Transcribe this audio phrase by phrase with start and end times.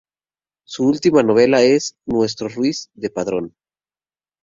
[0.65, 3.53] Su última novela es "Nuestro Ruiz de Padrón.